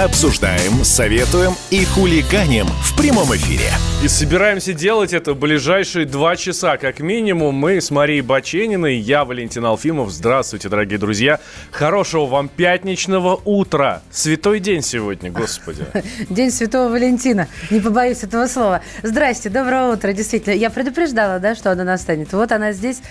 [0.00, 3.66] Обсуждаем, советуем и хулиганим в прямом эфире.
[4.02, 7.56] И собираемся делать это в ближайшие два часа, как минимум.
[7.56, 10.10] Мы с Марией Бачениной, я Валентин Алфимов.
[10.10, 11.40] Здравствуйте, дорогие друзья.
[11.72, 14.00] Хорошего вам пятничного утра.
[14.10, 15.84] Святой день сегодня, господи.
[16.30, 17.46] День Святого Валентина.
[17.68, 18.80] Не побоюсь этого слова.
[19.02, 20.14] Здрасте, доброе утро.
[20.14, 22.32] Действительно, я предупреждала, да, что она настанет.
[22.32, 23.02] Вот она здесь.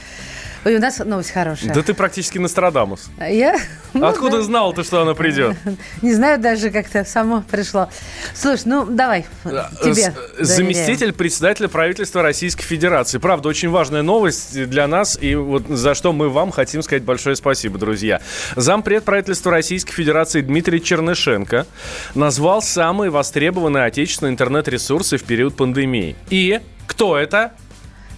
[0.64, 1.74] Ой, у нас новость хорошая.
[1.74, 3.10] Да ты практически Нострадамус.
[3.20, 3.58] Я?
[3.94, 4.44] Ну, Откуда да.
[4.44, 5.58] знал ты, что она придет?
[6.04, 7.90] Не знаю даже, как-то само пришло.
[8.36, 10.14] Слушай, ну давай, тебе доверяю.
[10.40, 13.18] Заместитель председателя правительства Российской Федерации.
[13.18, 17.36] Правда, очень важная новость для нас, и вот за что мы вам хотим сказать большое
[17.36, 18.22] спасибо, друзья.
[18.56, 21.66] Зампред правительства Российской Федерации Дмитрий Чернышенко
[22.14, 26.16] назвал самые востребованные отечественные интернет-ресурсы в период пандемии.
[26.30, 27.54] И кто это?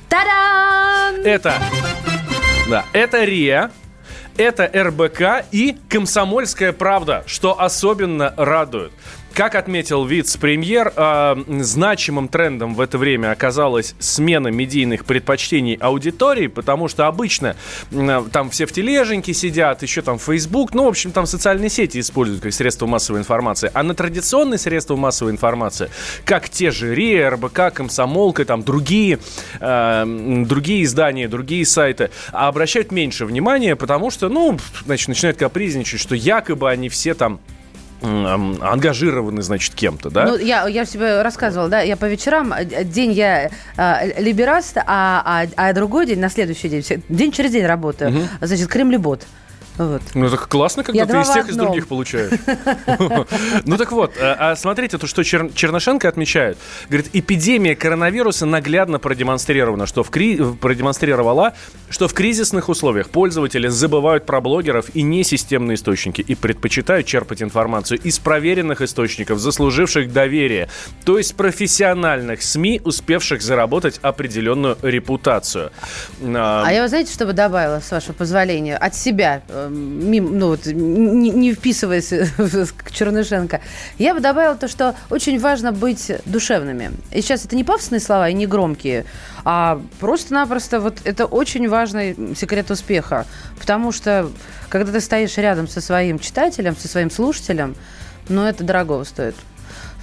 [0.09, 1.22] Та-дам!
[1.23, 1.53] Это...
[2.69, 3.72] Да, это РИА,
[4.38, 8.94] это РБК и «Комсомольская правда», что особенно радует.
[9.34, 16.88] Как отметил вице-премьер, э, значимым трендом в это время оказалась смена медийных предпочтений аудитории, потому
[16.88, 17.56] что обычно
[17.92, 22.00] э, там все в тележеньке сидят, еще там Facebook, ну, в общем, там социальные сети
[22.00, 23.72] используют как средство массовой информации.
[23.73, 25.90] А на традиционные средства массовой информации,
[26.25, 29.18] как те же РИА, РБК, Комсомолка, там другие,
[29.59, 36.14] м, другие издания, другие сайты, обращают меньше внимания, потому что, ну, значит, начинают капризничать, что
[36.14, 37.40] якобы они все там
[38.04, 40.26] ангажированы, значит, кем-то, да?
[40.26, 44.78] Ну, я, я же тебе рассказывала, да, я по вечерам, э, день я э, либераст,
[44.78, 49.26] а, а, а другой день, на следующий день, день через день работаю, значит, кремлебот.
[49.78, 50.02] Вот.
[50.14, 52.32] Ну, так классно, когда Я ты из тех, и из других получаешь.
[53.66, 56.58] Ну, так вот, а а смотрите, то, что Чер- Чернышенко отмечает.
[56.90, 61.53] Говорит, эпидемия коронавируса наглядно продемонстрирована, что в продемонстрировала,
[61.90, 68.00] что в кризисных условиях пользователи забывают про блогеров и несистемные источники и предпочитают черпать информацию
[68.00, 70.70] из проверенных источников, заслуживших доверие,
[71.06, 75.72] то есть профессиональных СМИ, успевших заработать определенную репутацию.
[76.22, 80.38] А, А я, вы знаете, что бы добавила, с вашего позволения, от себя, э, мим-
[80.38, 82.09] ну вот, не, не вписываясь
[82.78, 83.62] к Чернышенко,
[83.97, 86.91] я бы добавила то, что очень важно быть душевными.
[87.12, 89.06] И сейчас это не пафосные слова и не громкие,
[89.46, 93.25] а просто-напросто вот это очень важный секрет успеха.
[93.59, 94.29] Потому что,
[94.69, 97.75] когда ты стоишь рядом со своим читателем, со своим слушателем,
[98.29, 99.35] ну, это дорого стоит.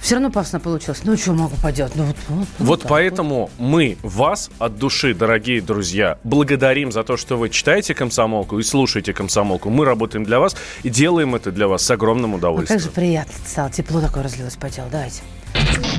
[0.01, 1.01] Все равно пафосно получилось.
[1.03, 1.95] Ну, что могу поделать?
[1.95, 7.17] Ну, вот, вот, Вот так поэтому мы вас от души, дорогие друзья, благодарим за то,
[7.17, 9.69] что вы читаете комсомолку и слушаете комсомолку.
[9.69, 12.79] Мы работаем для вас и делаем это для вас с огромным удовольствием.
[12.79, 13.69] как же приятно стало.
[13.69, 14.87] Тепло такое разлилось по телу.
[14.91, 15.21] Давайте.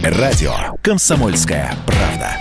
[0.02, 0.52] Радио
[0.82, 2.36] «Комсомольская правда».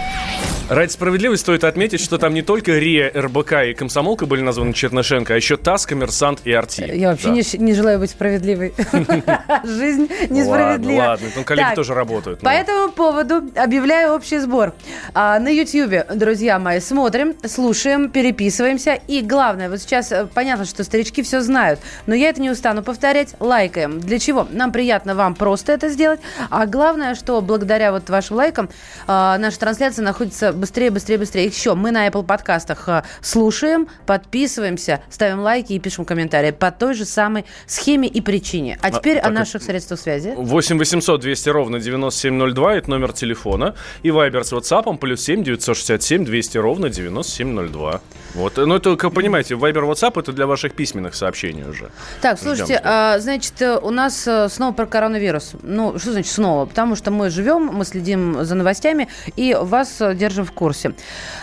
[0.71, 5.33] Ради справедливости стоит отметить, что там не только РИА, РБК и комсомолка были названы Чернышенко,
[5.33, 6.89] а еще ТАСС, Коммерсант и Арти.
[6.95, 7.31] Я вообще Да.
[7.33, 8.73] не, не желаю быть справедливой.
[9.65, 10.97] Жизнь несправедлива.
[10.97, 12.39] Ладно, ладно, там коллеги тоже работают.
[12.39, 12.55] По ну.
[12.55, 14.73] этому поводу объявляю общий сбор.
[15.13, 18.93] А, на Ютьюбе, друзья мои, смотрим, слушаем, переписываемся.
[19.09, 22.81] И главное, вот сейчас э, понятно, что старички все знают, но я это не устану
[22.81, 23.99] повторять, лайкаем.
[23.99, 24.47] Для чего?
[24.49, 26.21] Нам приятно вам просто это сделать.
[26.49, 28.69] А главное, что благодаря вот вашим лайкам
[29.05, 31.45] а, наша трансляция находится быстрее, быстрее, быстрее.
[31.45, 36.94] Еще мы на Apple подкастах а, слушаем, подписываемся, ставим лайки и пишем комментарии по той
[36.94, 38.77] же самой схеме и причине.
[38.81, 40.33] А теперь о так и- наших средствах связи.
[40.38, 43.75] 8 800 200 ровно 9702, это номер телефона.
[44.03, 48.01] И Вайбер с WhatsApp плюс 7 967 200 ровно 9702.
[48.35, 48.57] Вот.
[48.57, 51.89] Ну, это, как понимаете, Вайбер, WhatsApp это для ваших письменных сообщений уже.
[52.22, 52.81] Так, слушайте, ждем.
[52.85, 55.53] а, значит, э, у нас э, снова про коронавирус.
[55.63, 56.66] Ну, что значит снова?
[56.66, 60.94] Потому что мы живем, мы следим за новостями и вас э, держим в курсе.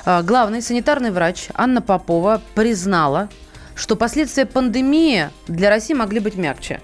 [0.05, 3.29] А, Главный санитарный врач Анна Попова признала,
[3.75, 6.81] что последствия пандемии для России могли быть мягче.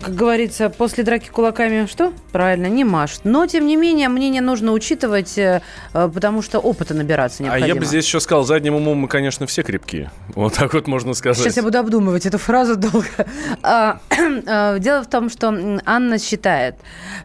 [0.00, 2.12] Как говорится, после драки кулаками что?
[2.32, 3.20] Правильно, не машет.
[3.24, 5.60] Но, тем не менее, мнение нужно учитывать, э,
[5.92, 7.68] э, потому что опыта набираться А необходимо.
[7.68, 10.10] я бы здесь еще сказал, задним умом мы, конечно, все крепкие.
[10.34, 11.44] Вот так вот можно сказать.
[11.44, 13.06] Сейчас я буду обдумывать эту фразу долго.
[13.62, 14.00] А,
[14.46, 16.76] а, Дело в том, что Анна считает,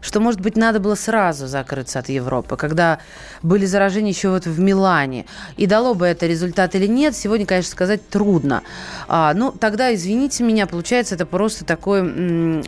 [0.02, 2.98] что, может быть, надо было сразу закрыться от Европы, когда
[3.42, 5.24] были заражения еще вот в Милане.
[5.56, 8.62] И дало бы это результат или нет, сегодня, конечно, сказать трудно.
[9.08, 12.62] А, Ну, тогда, извините меня, получается, это просто э,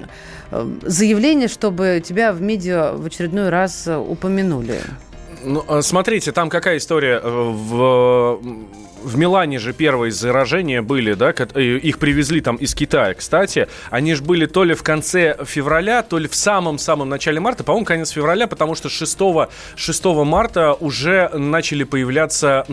[0.83, 4.81] заявление, чтобы тебя в медиа в очередной раз э, упомянули.
[5.43, 7.21] Ну, а, смотрите, там какая история.
[7.23, 8.41] э, В...
[9.03, 13.69] в Милане же первые заражения были, да, э, их привезли там из Китая, кстати.
[13.91, 17.87] Они же были то ли в конце февраля, то ли в самом-самом начале марта, по-моему,
[17.87, 19.19] конец февраля, потому что 6,
[19.77, 22.67] 6 марта уже начали появляться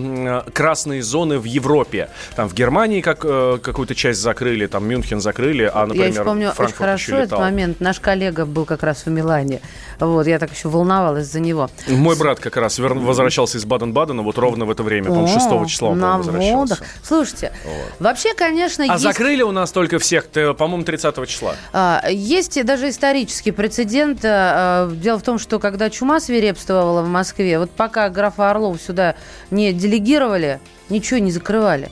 [0.53, 2.09] красные зоны в Европе.
[2.35, 6.23] Там в Германии как, э, какую-то часть закрыли, там Мюнхен закрыли, а, например, Я еще
[6.23, 7.79] помню Франкфурт очень хорошо этот момент.
[7.79, 9.61] Наш коллега был как раз в Милане.
[9.99, 11.69] Вот, я так еще волновалась за него.
[11.87, 15.89] Мой брат как раз возвращался из Баден-Бадена вот ровно в это время, по-моему, 6 числа
[15.89, 16.55] он, на возвращался.
[16.55, 16.83] Водах.
[17.03, 17.93] Слушайте, вот.
[17.99, 19.03] вообще, конечно, А есть...
[19.03, 21.55] закрыли у нас только всех, по-моему, 30 числа.
[21.73, 24.19] А, есть даже исторический прецедент.
[24.23, 29.15] А, дело в том, что когда чума свирепствовала в Москве, вот пока графа Орлов сюда
[29.51, 30.59] не делегировали,
[30.89, 31.89] ничего не закрывали.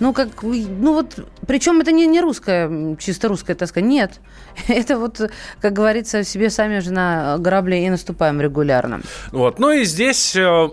[0.00, 4.20] Ну, как, ну вот, причем это не, не русская, чисто русская тоска, нет.
[4.68, 5.20] Это вот,
[5.60, 9.00] как говорится, себе сами же на грабли и наступаем регулярно.
[9.30, 10.68] Вот, ну и здесь э,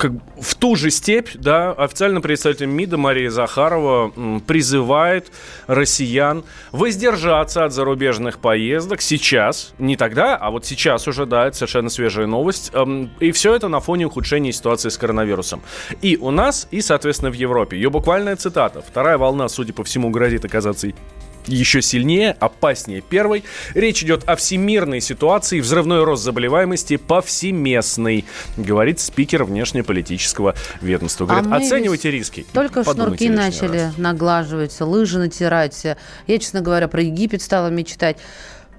[0.00, 4.10] как в ту же степь, да, официально представитель МИДа Мария Захарова
[4.46, 5.30] призывает
[5.66, 6.42] россиян
[6.72, 12.26] воздержаться от зарубежных поездок сейчас, не тогда, а вот сейчас уже, да, это совершенно свежая
[12.26, 12.70] новость.
[12.72, 15.60] Эм, и все это на фоне ухудшения ситуации с коронавирусом.
[16.00, 17.76] И у нас, и, соответственно, в Европе.
[17.76, 18.80] Ее буквальная цитата.
[18.80, 20.88] Вторая волна, судя по всему, грозит оказаться
[21.52, 23.44] еще сильнее, опаснее первой.
[23.74, 28.24] Речь идет о всемирной ситуации, взрывной рост заболеваемости повсеместный,
[28.56, 31.26] говорит спикер внешнеполитического ведомства.
[31.26, 32.46] Говорит, а оценивайте риски.
[32.52, 33.98] Только шнурки начали раз.
[33.98, 35.84] наглаживать, лыжи натирать.
[36.26, 38.16] Я, честно говоря, про Египет стала мечтать.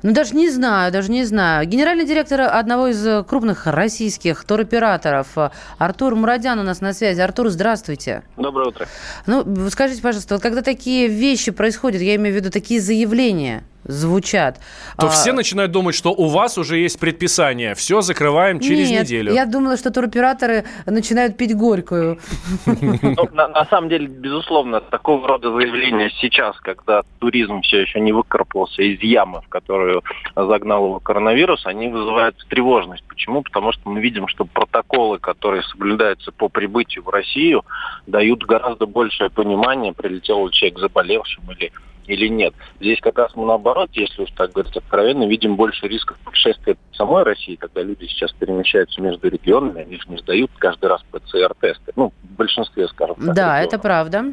[0.03, 1.67] Ну, даже не знаю, даже не знаю.
[1.67, 7.19] Генеральный директор одного из э, крупных российских туроператоров э, Артур Мурадян у нас на связи.
[7.21, 8.23] Артур, здравствуйте.
[8.35, 8.87] Доброе утро.
[9.27, 14.59] Ну, скажите, пожалуйста, вот когда такие вещи происходят, я имею в виду такие заявления, звучат.
[14.97, 15.09] То а...
[15.09, 17.75] все начинают думать, что у вас уже есть предписание.
[17.75, 19.33] Все закрываем через Нет, неделю.
[19.33, 22.19] Я думала, что туроператоры начинают пить горькую.
[22.65, 28.81] Ну, на, самом деле, безусловно, такого рода заявления сейчас, когда туризм все еще не выкарабкался
[28.81, 30.03] из ямы, в которую
[30.35, 33.03] загнал его коронавирус, они вызывают тревожность.
[33.07, 33.43] Почему?
[33.43, 37.63] Потому что мы видим, что протоколы, которые соблюдаются по прибытию в Россию,
[38.07, 41.71] дают гораздо большее понимание, прилетел ли человек заболевшим или
[42.11, 42.53] или нет.
[42.79, 46.95] Здесь как раз мы наоборот, если уж так говорить откровенно, видим больше рисков путешествия в
[46.95, 51.93] самой России, когда люди сейчас перемещаются между регионами, они же не сдают каждый раз ПЦР-тесты.
[51.95, 53.33] Ну, в большинстве, скажем так.
[53.33, 53.65] Да, регионов.
[53.65, 54.25] это правда.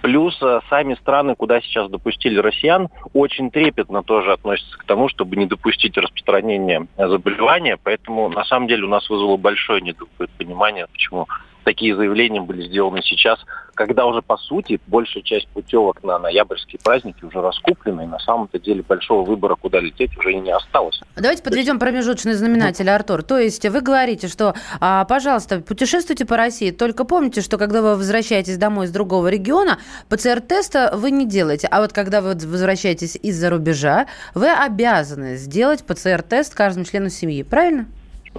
[0.00, 5.36] Плюс э, сами страны, куда сейчас допустили россиян, очень трепетно тоже относятся к тому, чтобы
[5.36, 7.76] не допустить распространения заболевания.
[7.82, 11.26] Поэтому, на самом деле, у нас вызвало большое недопонимание, почему
[11.68, 13.38] такие заявления были сделаны сейчас,
[13.74, 18.58] когда уже, по сути, большая часть путевок на ноябрьские праздники уже раскуплены, и на самом-то
[18.58, 20.98] деле большого выбора, куда лететь, уже и не осталось.
[21.14, 23.22] Давайте подведем промежуточный знаменатель, Артур.
[23.22, 27.96] То есть вы говорите, что, а, пожалуйста, путешествуйте по России, только помните, что когда вы
[27.96, 29.78] возвращаетесь домой из другого региона,
[30.08, 31.68] ПЦР-теста вы не делаете.
[31.70, 37.42] А вот когда вы возвращаетесь из-за рубежа, вы обязаны сделать ПЦР-тест каждому члену семьи.
[37.42, 37.88] Правильно?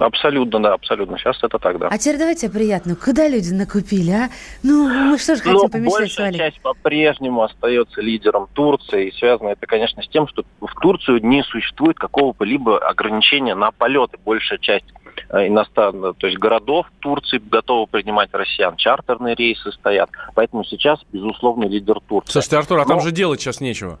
[0.00, 1.18] Абсолютно, да, абсолютно.
[1.18, 1.88] Сейчас это так, да.
[1.88, 2.96] А теперь давайте приятно.
[2.96, 4.30] Куда люди накупили, а?
[4.62, 9.08] Ну, мы что же хотим Но помешать большая часть по-прежнему остается лидером Турции.
[9.08, 14.16] И связано это, конечно, с тем, что в Турцию не существует какого-либо ограничения на полеты.
[14.24, 14.86] Большая часть
[15.28, 18.76] э, иностранных, то есть городов Турции готовы принимать россиян.
[18.76, 20.08] Чартерные рейсы стоят.
[20.34, 22.32] Поэтому сейчас, безусловно, лидер Турции.
[22.32, 22.88] Слушайте, Артур, а Но...
[22.88, 23.98] там же делать сейчас нечего.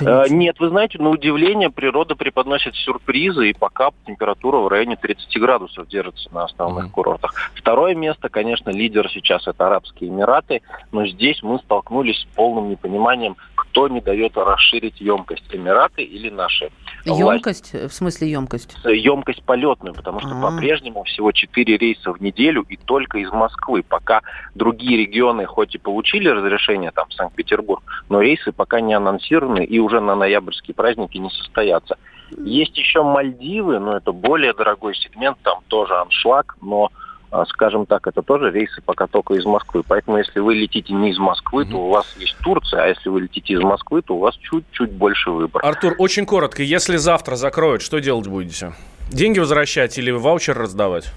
[0.00, 5.40] Э, нет, вы знаете, на удивление природа преподносит сюрпризы, и пока температура в районе 30
[5.40, 6.90] градусов держится на основных mm-hmm.
[6.90, 7.34] курортах.
[7.54, 13.36] Второе место, конечно, лидер сейчас это Арабские Эмираты, но здесь мы столкнулись с полным непониманием,
[13.54, 16.70] кто не дает расширить емкость Эмираты или наши.
[17.04, 17.72] Емкость?
[17.72, 17.88] Власти.
[17.88, 18.76] В смысле емкость?
[18.84, 20.50] Емкость полетную, потому что А-а-а.
[20.50, 23.82] по-прежнему всего 4 рейса в неделю и только из Москвы.
[23.82, 24.22] Пока
[24.54, 30.00] другие регионы хоть и получили разрешение, там Санкт-Петербург, но рейсы пока не анонсированы и уже
[30.00, 31.96] на ноябрьские праздники не состоятся.
[32.38, 36.90] Есть еще Мальдивы, но это более дорогой сегмент, там тоже аншлаг, но
[37.46, 39.82] скажем так, это тоже рейсы пока только из Москвы.
[39.86, 43.22] Поэтому если вы летите не из Москвы, то у вас есть Турция, а если вы
[43.22, 45.64] летите из Москвы, то у вас чуть-чуть больше выбор.
[45.64, 48.72] Артур, очень коротко, если завтра закроют, что делать будете?
[49.10, 51.12] Деньги возвращать или ваучер раздавать?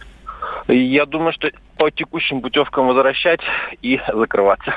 [0.68, 3.40] Я думаю, что по текущим путевкам возвращать
[3.82, 4.74] и закрываться.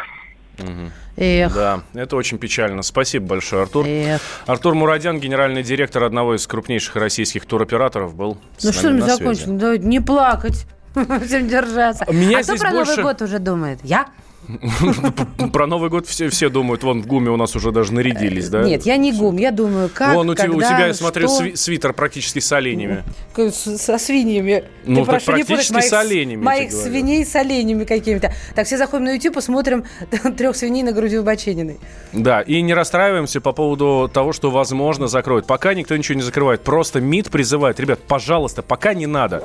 [0.58, 0.90] Угу.
[1.16, 1.54] Эх.
[1.54, 2.82] Да, это очень печально.
[2.82, 3.86] Спасибо большое, Артур.
[3.86, 4.20] Эх.
[4.46, 9.58] Артур Мурадян, генеральный директор одного из крупнейших российских туроператоров, был Ну что мы закончим?
[9.58, 10.66] Давайте не плакать.
[11.26, 12.06] Всем держаться.
[12.10, 12.96] Меня а кто про больше...
[12.96, 13.80] Новый год уже думает?
[13.82, 14.06] Я?
[15.52, 18.62] Про Новый год все, все думают, вон в ГУМе у нас уже даже нарядились, да?
[18.62, 21.28] Нет, я не ГУМ, я думаю, как, Вон у, тебя- у когда, тебя, я смотрю,
[21.28, 23.04] сви- свитер практически с оленями.
[23.52, 24.64] Со свиньями.
[24.84, 28.32] Ну, Ты так прошу практически моих, с оленями, Моих свиней с оленями какими-то.
[28.54, 29.84] Так, все заходим на YouTube, посмотрим
[30.36, 31.78] трех свиней на груди у Бачениной.
[32.12, 35.46] Да, и не расстраиваемся по поводу того, что, возможно, закроют.
[35.46, 36.62] Пока никто ничего не закрывает.
[36.62, 39.44] Просто МИД призывает, ребят, пожалуйста, пока не надо.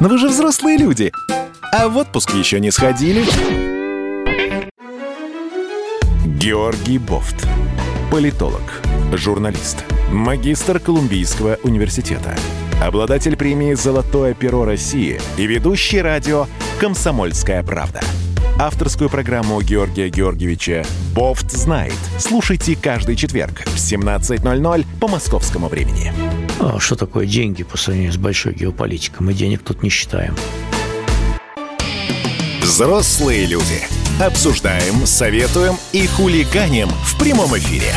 [0.00, 1.12] Но вы же взрослые люди.
[1.72, 3.24] А в отпуск еще не сходили?
[6.24, 7.46] Георгий Бофт.
[8.10, 12.36] Политолог, журналист, магистр Колумбийского университета,
[12.80, 16.46] обладатель премии «Золотое перо России» и ведущий радио
[16.78, 18.00] «Комсомольская правда».
[18.58, 20.82] Авторскую программу Георгия Георгиевича
[21.14, 21.92] «Бофт знает».
[22.18, 26.10] Слушайте каждый четверг в 17.00 по московскому времени.
[26.58, 29.26] А что такое деньги по сравнению с большой геополитикой?
[29.26, 30.34] Мы денег тут не считаем.
[32.62, 33.82] Взрослые люди.
[34.18, 37.92] Обсуждаем, советуем и хулиганим в прямом эфире.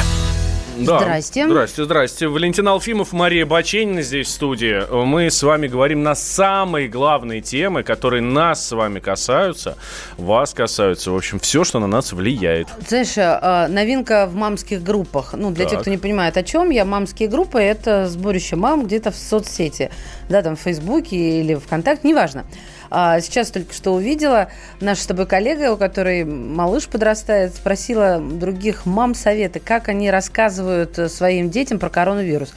[0.86, 1.00] Да.
[1.00, 1.46] Здрасте.
[1.48, 2.28] Здрасте, здрасте.
[2.28, 4.84] Валентин Алфимов, Мария Баченина здесь в студии.
[5.06, 9.78] Мы с вами говорим на самые главные темы, которые нас с вами касаются,
[10.18, 11.12] вас касаются.
[11.12, 12.68] В общем, все, что на нас влияет.
[12.88, 15.34] Знаешь, э, новинка в мамских группах.
[15.34, 15.82] Ну, для тех, Так.
[15.82, 19.90] кто не понимает, о чем я, мамские группы– это сборище мам где-то в соцсети.
[20.30, 22.46] Да, там в Фейсбуке или ВКонтакте, неважно.
[22.92, 28.86] А, Сейчас только что увидела, наша с тобой коллега, у которой малыш подрастает, спросила других
[28.86, 32.54] мам советы, как они рассказывают э, своим детям про коронавирус.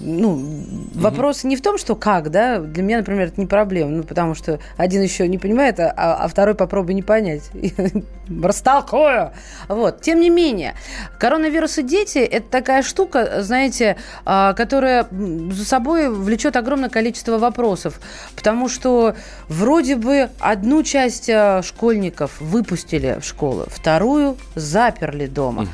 [0.00, 4.02] Ну, вопрос не в том, что как, да, для меня, например, это не проблема, ну,
[4.02, 7.50] потому что один еще не понимает, а, а второй попробуй не понять.
[8.42, 9.32] Растолкую.
[9.68, 10.00] Вот.
[10.00, 10.74] Тем не менее,
[11.18, 18.00] коронавирус и дети– это такая штука, знаете, а, которая за собой влечет огромное количество вопросов,
[18.36, 19.14] потому что
[19.48, 25.66] вроде бы одну часть а, школьников выпустили в школу, вторую заперли дома.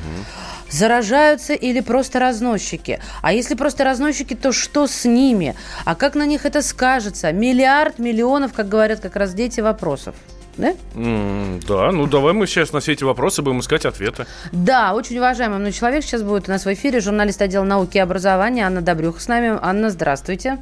[0.69, 2.99] Заражаются или просто разносчики?
[3.21, 5.55] А если просто разносчики, то что с ними?
[5.85, 7.31] А как на них это скажется?
[7.31, 10.15] Миллиард, миллионов, как говорят как раз дети, вопросов.
[10.57, 10.73] Да?
[10.95, 14.25] М, Да, ну давай мы сейчас на все эти вопросы будем искать ответы.
[14.51, 17.99] Да, очень уважаемый мной человек сейчас будет у нас в эфире, журналист отдела науки и
[17.99, 19.57] образования Анна Добрюха с нами.
[19.61, 20.57] Анна, здравствуйте.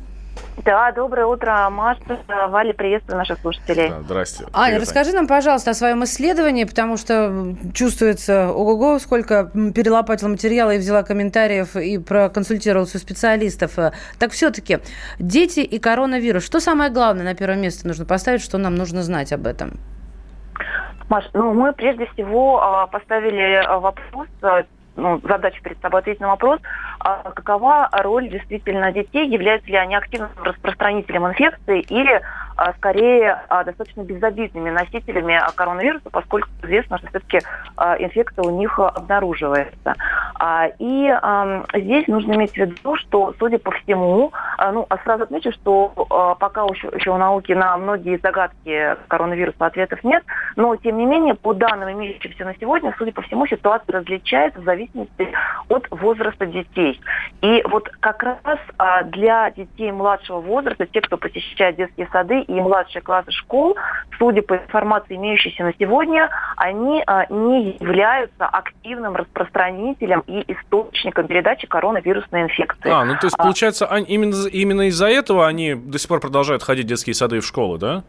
[0.65, 2.01] Да, доброе утро, Маша,
[2.47, 3.89] Валя, приветствую наших слушателей.
[3.89, 4.45] Да, здрасте.
[4.51, 10.71] Аня, Привет, расскажи нам, пожалуйста, о своем исследовании, потому что чувствуется, ого-го, сколько перелопатила материала
[10.71, 13.75] и взяла комментариев и проконсультировалась у специалистов.
[14.17, 14.79] Так все-таки,
[15.19, 16.43] дети и коронавирус.
[16.43, 19.79] Что самое главное на первое место нужно поставить, что нам нужно знать об этом?
[21.09, 24.63] Маш, ну мы прежде всего а, поставили а, вопрос, а,
[24.95, 26.59] ну, задачу перед собой ответить на вопрос,
[26.99, 32.21] а какова роль действительно детей, являются ли они активным распространителем инфекции или
[32.77, 37.41] скорее а, достаточно безобидными носителями а, коронавируса, поскольку известно, что все-таки
[37.75, 39.95] а, инфекция у них а, обнаруживается.
[40.35, 41.13] А, И
[41.73, 45.93] здесь нужно иметь в виду, что, судя по всему, а, ну, а сразу отмечу, что
[46.09, 50.23] а, пока еще, еще у науки на многие загадки коронавируса ответов нет,
[50.55, 54.63] но, тем не менее, по данным, имеющимся на сегодня, судя по всему, ситуация различается в
[54.63, 55.29] зависимости
[55.69, 56.99] от возраста детей.
[57.41, 62.53] И вот как раз а, для детей младшего возраста, те, кто посещает детские сады и
[62.53, 63.75] младшие классы школ,
[64.17, 71.67] судя по информации, имеющейся на сегодня, они а, не являются активным распространителем и источником передачи
[71.67, 72.91] коронавирусной инфекции.
[72.91, 76.63] А, ну то есть, получается, они- именно, именно из-за этого они до сих пор продолжают
[76.63, 78.03] ходить в детские сады и в школы, да?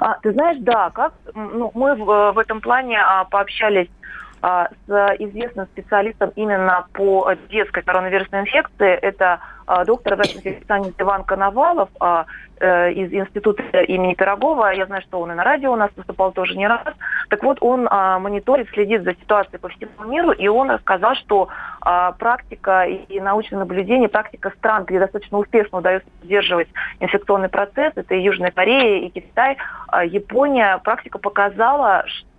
[0.00, 4.02] А, ты знаешь, да, как ну, мы в, в этом плане а, пообщались а,
[4.42, 8.90] с известным специалистом именно по детской коронавирусной инфекции.
[8.90, 12.26] Это а, доктор инфекционист Иван Коновалов а,
[12.60, 14.72] э, из института имени Пирогова.
[14.74, 16.94] Я знаю, что он и на радио у нас выступал тоже не раз.
[17.28, 21.48] Так вот, он а, мониторит, следит за ситуацией по всему миру, и он рассказал, что
[21.80, 26.68] а, практика и, научное наблюдение, практика стран, где достаточно успешно удается удерживать
[27.00, 29.56] инфекционный процесс, это и Южная Корея, и Китай,
[29.88, 32.31] а, Япония, практика показала, что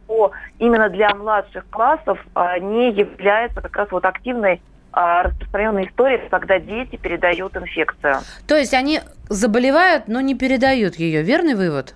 [0.60, 6.60] именно для младших классов а, не является как раз вот активной а, распространенной историей, когда
[6.60, 8.17] дети передают инфекцию.
[8.48, 11.24] То есть они заболевают, но не передают ее.
[11.24, 11.96] Верный вывод?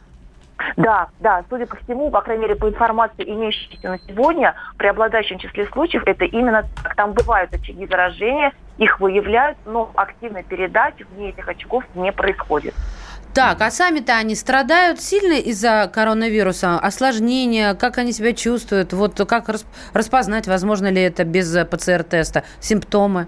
[0.75, 5.67] Да, да, судя по всему, по крайней мере, по информации, имеющейся на сегодня, преобладающем числе
[5.67, 6.95] случаев это именно так.
[6.95, 12.73] Там бывают очаги заражения, их выявляют, но активной передачи вне этих очагов не происходит.
[13.37, 16.79] Так, а сами-то они страдают сильно из-за коронавируса?
[16.79, 18.93] Осложнения, как они себя чувствуют?
[18.93, 22.41] Вот как рас- распознать, возможно ли это без э, ПЦР-теста?
[22.59, 23.27] Симптомы?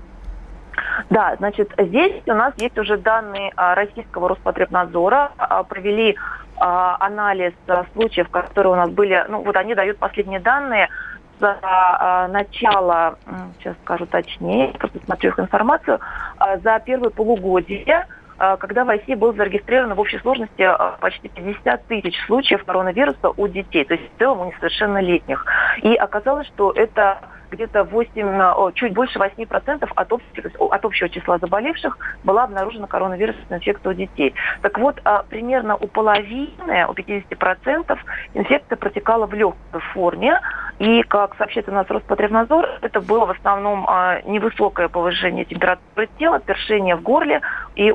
[1.11, 5.31] Да, значит, здесь у нас есть уже данные а, российского Роспотребнадзора.
[5.37, 6.17] А, Провели
[6.57, 7.53] а, анализ
[7.93, 10.89] случаев, которые у нас были, ну вот они дают последние данные
[11.39, 13.17] за начало,
[13.59, 16.01] сейчас скажу точнее, просто смотрю их информацию,
[16.61, 18.07] за первое полугодие
[18.57, 23.47] когда в России было зарегистрировано в общей сложности а, почти 50 тысяч случаев коронавируса у
[23.47, 25.45] детей, то есть в целом у несовершеннолетних.
[25.81, 27.19] И оказалось, что это
[27.51, 33.57] где-то 8, о, чуть больше 8% от, общего, от общего числа заболевших была обнаружена коронавирусная
[33.57, 34.33] инфекция у детей.
[34.61, 37.97] Так вот, а, примерно у половины, у 50%
[38.33, 40.39] инфекция протекала в легкой форме.
[40.79, 46.39] И, как сообщает у нас Роспотребнадзор, это было в основном а, невысокое повышение температуры тела,
[46.39, 47.41] першение в горле
[47.75, 47.91] и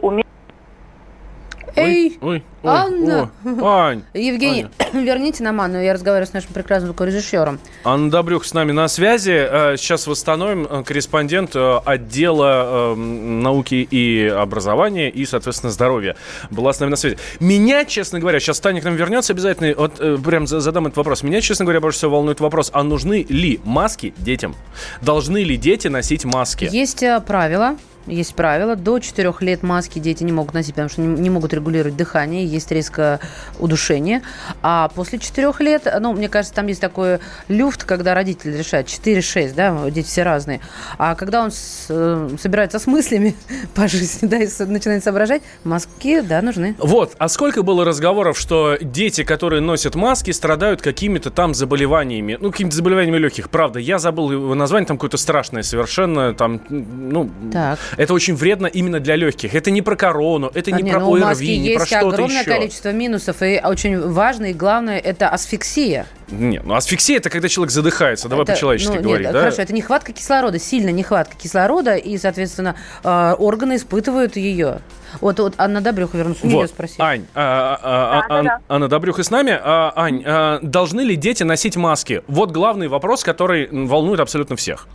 [1.77, 2.19] Hey.
[2.23, 2.43] Oui, oui.
[2.65, 3.31] Ой, Анна.
[3.63, 7.59] Ань, Евгений, верните нам Анну, я разговариваю с нашим прекрасным режиссером.
[7.85, 9.33] Анна Добрюх с нами на связи.
[9.33, 10.67] Э, Сейчас восстановим.
[10.69, 16.17] Э, Корреспондент э, отдела э, науки и образования и, соответственно, здоровья
[16.51, 17.19] была с нами на связи.
[17.41, 19.75] Меня, честно говоря, сейчас Таня к нам вернется обязательно.
[19.77, 21.23] Вот прям за- задам этот вопрос.
[21.23, 24.55] Меня, честно говоря, больше всего волнует вопрос, а нужны ли маски детям?
[25.03, 26.69] Должны ли дети носить маски?
[26.71, 27.77] Есть правила.
[28.07, 28.77] Есть правила.
[28.77, 32.45] До 4 лет маски дети не могут носить, потому что не, не могут регулировать дыхание,
[32.55, 33.19] есть риск э,
[33.59, 34.23] удушения.
[34.63, 37.19] А после 4 лет, ну, мне кажется, там есть такой
[37.49, 40.61] люфт, когда родители решают 4-6, да, дети все разные.
[40.99, 43.35] А когда он с- э, собирается с мыслями
[43.75, 46.75] по жизни, да, и с- начинает соображать, маски, да, нужны.
[46.79, 52.51] Вот, а сколько было разговоров, что дети, которые носят маски, страдают какими-то там заболеваниями, ну,
[52.51, 53.51] какими-то заболеваниями легких.
[53.51, 57.79] Правда, я забыл его название, там какое-то страшное совершенно, там, ну, Так.
[57.97, 59.55] это очень вредно именно для легких.
[59.55, 62.61] Это не про корону, это не А, про ну, ОРВИ, не про что-то огромное еще.
[62.61, 66.07] количество минусов, и очень важно, и главное, это асфиксия.
[66.29, 69.41] Нет, ну асфиксия это когда человек задыхается, давай Это, по-человечески ну, нет, говорить, да?
[69.41, 74.81] Хорошо, это нехватка кислорода, сильная нехватка кислорода, и, соответственно, э, органы испытывают ее.
[75.21, 76.99] Вот, вот Анна Добрюха вернулась, у нее Вот, спросить.
[76.99, 78.59] Ань, а, а, а, Да, да, Ан- да.
[78.69, 79.59] Анна Добрюха с нами.
[79.63, 82.23] А, Ань, а, должны ли дети носить маски?
[82.27, 84.89] Вот главный вопрос, который волнует абсолютно всех.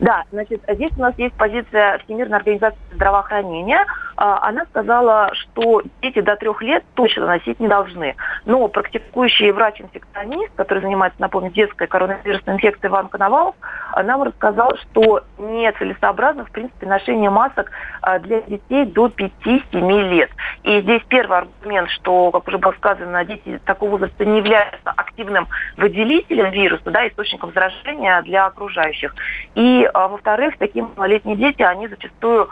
[0.00, 3.84] Да, значит, здесь у нас есть позиция Всемирной организации здравоохранения.
[4.20, 8.16] А, Она сказала, что дети до трех лет точно носить не должны.
[8.44, 13.54] Но практикующий врач-инфекционист, который занимается, напомню, детской коронавирусной инфекцией Иван Коновалов,
[13.92, 17.70] а, нам рассказал, что нецелесообразно, в принципе, ношение масок
[18.02, 20.30] а, для детей до 5-7 лет.
[20.64, 25.48] И здесь первый аргумент, что, как уже было сказано, дети такого возраста не являются активным
[25.78, 29.14] выделителем вируса, да, источником заражения для окружающих.
[29.54, 32.50] И, во-вторых, такие малолетние дети, они зачастую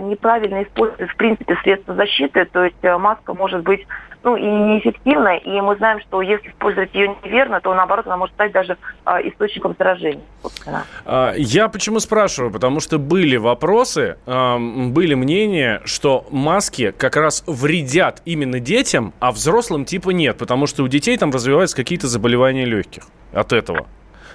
[0.00, 3.86] неправильно используют, в принципе, средства защиты, то есть а, маска может быть
[4.22, 8.34] ну, и неэффективной, и мы знаем, что если использовать ее неверно, то, наоборот, она может
[8.34, 10.84] стать даже а, источником заражения, собственно.
[11.06, 12.52] А, Я почему спрашиваю?
[12.52, 19.84] Потому что были вопросы, были мнения, что маски как раз вредят именно детям, а взрослым
[19.86, 23.86] типа нет, потому что у детей там развиваются какие-то заболевания легких от этого.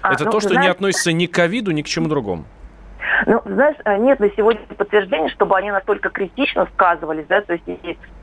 [0.02, 2.46] А, Это ну, то, что не знаешь- относится ни к ковиду, ни к чему другому.
[3.26, 7.66] Ну, знаешь, э, нет на сегодня подтверждений, чтобы они настолько критично сказывались, да, то есть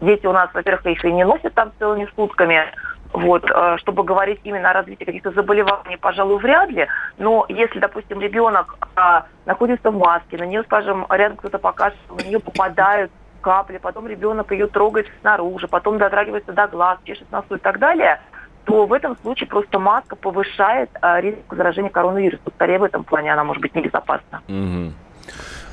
[0.01, 2.65] дети у нас, во-первых, их и не носят там целыми сутками,
[3.13, 8.21] вот, э, чтобы говорить именно о развитии каких-то заболеваний, пожалуй, вряд ли, но если, допустим,
[8.21, 13.79] ребенок а, находится в маске, на нее, скажем, рядом кто-то покажется, на нее попадают капли,
[13.79, 18.21] потом ребенок ее трогает снаружи, потом дотрагивается до глаз, чешет носу и так далее,
[18.65, 22.53] то в этом случае просто маска повышает а, риск заражения коронавирусом.
[22.55, 24.41] Скорее в этом плане она может быть небезопасна.
[24.49, 24.95] Мгм.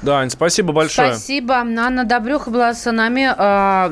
[0.01, 1.13] Да, Ань, спасибо большое.
[1.13, 1.55] Спасибо.
[1.55, 3.27] Анна Добрюха была с нами.
[3.37, 3.91] а,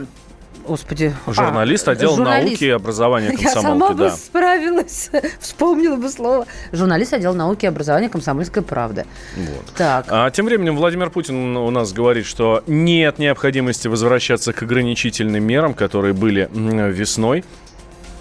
[0.66, 1.14] Господи.
[1.28, 2.50] Журналист а, отдела журналист.
[2.50, 4.10] науки и образования Я сама комсомолки, бы да.
[4.12, 6.46] справилась, вспомнила бы слово.
[6.74, 9.06] Журналист отдела науки и образования «Комсомольская правда».
[9.38, 9.66] Вот.
[9.78, 15.44] Так, А тем временем Владимир Путин у нас говорит, что нет необходимости возвращаться к ограничительным
[15.44, 17.46] мерам, которые были весной.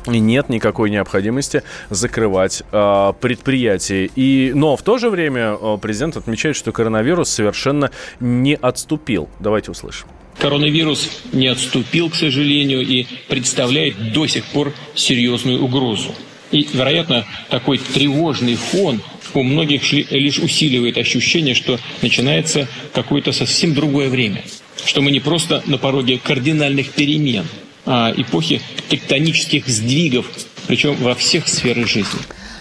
[0.06, 4.10] И нет никакой необходимости закрывать а, предприятия.
[4.16, 7.90] И, но в то же время а, президент отмечает, что коронавирус совершенно
[8.20, 9.28] не отступил.
[9.40, 10.08] Давайте услышим.
[10.38, 16.14] Коронавирус не отступил, к сожалению, и представляет до сих пор серьезную угрозу.
[16.52, 19.00] И, вероятно, такой тревожный фон
[19.34, 24.44] у многих лишь усиливает ощущение, что начинается какое-то совсем другое время.
[24.84, 27.46] Что мы не просто на пороге кардинальных перемен,
[27.86, 30.26] эпохи тектонических сдвигов,
[30.66, 32.18] причем во всех сферах жизни.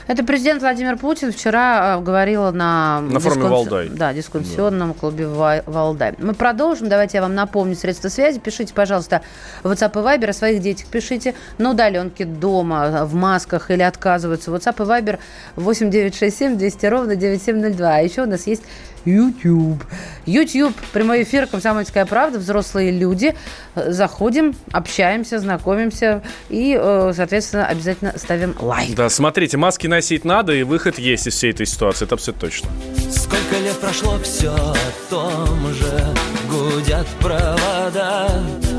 [0.08, 3.02] это президент Владимир Путин вчера а, говорил на...
[3.02, 3.90] На форуме «Валдай».
[3.90, 6.14] Да, дискуссионном клубе «Ва- «Валдай».
[6.20, 6.90] Мы продолжим.
[6.90, 8.40] Давайте я вам напомню средства связи.
[8.40, 9.22] Пишите, пожалуйста,
[9.64, 11.34] в WhatsApp и Viber о своих детях пишите.
[11.58, 14.52] На удаленке дома, в масках или отказываются.
[14.52, 15.20] WhatsApp и Viber
[15.56, 17.96] 8967 200 ровно 9702.
[17.96, 18.62] А еще у нас есть
[19.06, 19.84] YouTube.
[20.26, 23.36] YouTube, прямой эфир «Комсомольская правда», взрослые люди.
[23.76, 28.96] Заходим, общаемся, знакомимся и, э, соответственно, обязательно ставим лайк.
[28.96, 32.70] Да, смотрите, маски носить надо, и выход есть из всей этой ситуации, это абсолютно точно.
[33.12, 34.76] Сколько лет прошло, все о
[35.10, 36.06] том же
[36.50, 38.30] Гудят провода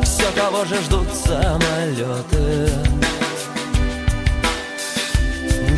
[0.02, 2.70] Все того же ждут самолеты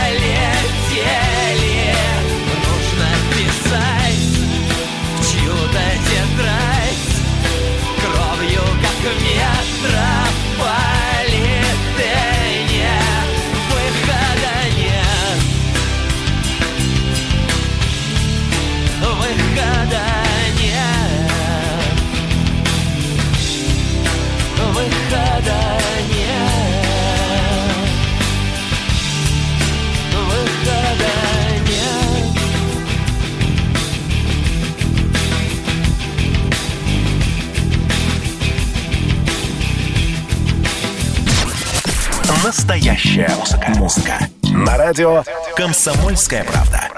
[45.00, 45.24] радио
[45.56, 46.90] «Комсомольская правда».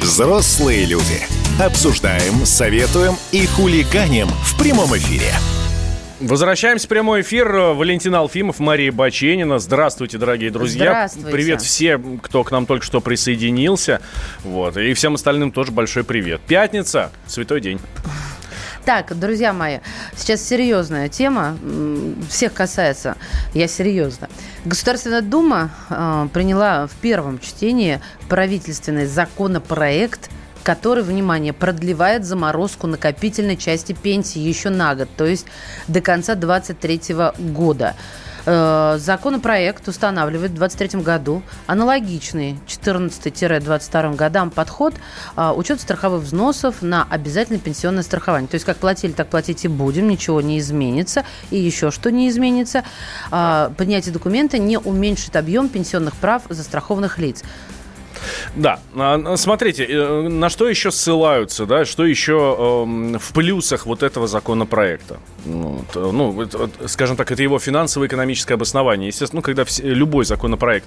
[0.00, 1.26] Взрослые люди.
[1.60, 5.32] Обсуждаем, советуем и хулиганим в прямом эфире.
[6.18, 7.52] Возвращаемся в прямой эфир.
[7.52, 9.58] Валентин Алфимов, Мария Баченина.
[9.58, 10.84] Здравствуйте, дорогие друзья.
[10.84, 11.30] Здравствуйте.
[11.30, 14.00] Привет всем, кто к нам только что присоединился.
[14.42, 14.78] Вот.
[14.78, 16.40] И всем остальным тоже большой привет.
[16.46, 17.80] Пятница, святой день.
[18.86, 19.80] Так, друзья мои,
[20.14, 21.58] сейчас серьезная тема,
[22.30, 23.16] всех касается,
[23.52, 24.28] я серьезно.
[24.64, 30.30] Государственная Дума э, приняла в первом чтении правительственный законопроект,
[30.62, 35.46] который, внимание, продлевает заморозку накопительной части пенсии еще на год, то есть
[35.88, 37.16] до конца 2023
[37.52, 37.96] года.
[38.46, 44.94] Э, Законопроект устанавливает в 2023 году аналогичный 14-22 годам подход
[45.34, 48.48] а, учет страховых взносов на обязательное пенсионное страхование.
[48.48, 51.24] То есть как платили, так платить и будем, ничего не изменится.
[51.50, 52.84] И еще что не изменится,
[53.30, 57.42] а, принятие документа не уменьшит объем пенсионных прав застрахованных лиц.
[58.54, 64.02] Да, а, смотрите, э, на что еще ссылаются, да, что еще эм, в плюсах вот
[64.02, 65.18] этого законопроекта.
[65.46, 66.48] Ну, ну,
[66.86, 69.08] скажем так, это его финансово-экономическое обоснование.
[69.08, 70.86] Естественно, ну, когда все- любой законопроект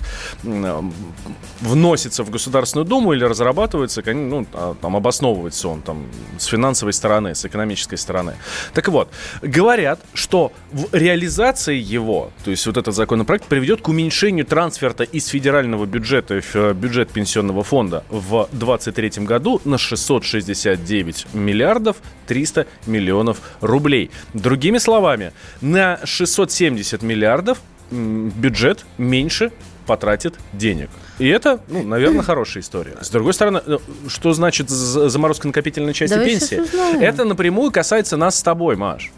[1.62, 7.36] вносится в Государственную Думу или разрабатывается, ну, а, там обосновывается он там с финансовой стороны,
[7.36, 8.36] с экономической стороны.
[8.74, 9.10] Так вот,
[9.42, 15.28] говорят, что в реализации его, то есть вот этот законопроект приведет к уменьшению трансферта из
[15.28, 24.12] федерального бюджета в бюджет пенсионного фонда в 2023 году на 669 миллиардов 300 миллионов рублей.
[24.50, 25.32] Другими словами,
[25.62, 27.60] на 670 миллиардов
[27.92, 29.52] бюджет меньше
[29.86, 30.90] потратит денег.
[31.20, 32.96] И это, ну, наверное, хорошая история.
[33.00, 37.00] С другой стороны, э, что значит за- заморозка накопительной части Давай пенсии?
[37.00, 39.12] Это напрямую касается нас с тобой, Маш.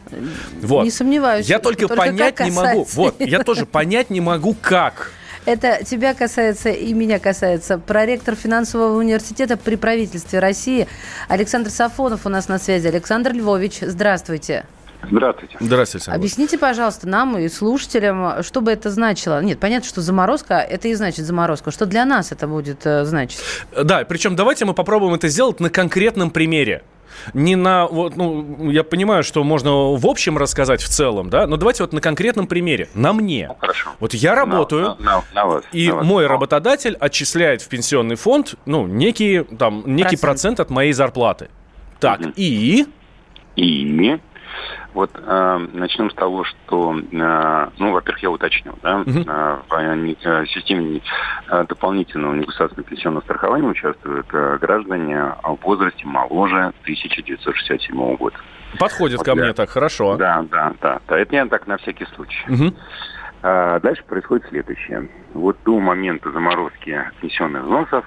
[0.62, 0.84] Вот.
[0.84, 1.48] Не сомневаюсь.
[1.48, 2.86] Я только, Только понять не могу.
[2.94, 5.12] Вот, я тоже понять не могу, как.
[5.46, 7.78] Это тебя касается и меня касается.
[7.78, 10.90] Проректор финансового университета при правительстве России
[11.30, 12.88] Александр Сафонов у нас на связи.
[12.88, 14.66] Александр Львович, здравствуйте.
[15.10, 15.58] Здравствуйте.
[15.60, 16.18] Здравствуйте, Александр.
[16.20, 19.42] Объясните, пожалуйста, нам и слушателям, что бы это значило.
[19.44, 21.72] Нет, понятно, что заморозка, это и значит заморозка.
[21.72, 23.40] Что для нас это будет э, значить?
[23.84, 26.84] Да, причем давайте мы попробуем это сделать на конкретном примере.
[27.34, 27.88] не на...
[27.88, 31.94] Вот, ну, я понимаю, что можно в общем рассказать в целом, да, но давайте вот
[31.94, 32.88] на конкретном примере.
[32.94, 33.48] На мне.
[33.50, 33.90] Ну, хорошо.
[34.00, 36.06] Вот я работаю, На, на- на вас, и на вас.
[36.06, 40.22] мой работодатель отчисляет в пенсионный фонд, ну, некий, там, некий Процент.
[40.22, 41.50] процент от моей зарплаты.
[42.00, 42.34] Так, Мгм.
[42.38, 42.86] и...
[43.58, 43.84] И
[44.94, 49.24] вот э, начнем с того, что, э, ну, во-первых, я уточню, да, Мгм.
[49.28, 51.02] э, в э, системе
[51.50, 58.38] э, дополнительного негосударственного пенсионного страхования участвуют э, граждане в возрасте моложе 1967 года.
[58.80, 59.42] Подходит Вот ко да.
[59.44, 60.16] мне так, хорошо.
[60.18, 61.20] Да, да, да, да.
[61.20, 62.46] Это я так на всякий случай.
[62.48, 62.76] Мгм.
[63.44, 65.10] А Дальше происходит следующее.
[65.34, 68.06] Вот до момента заморозки пенсионных взносов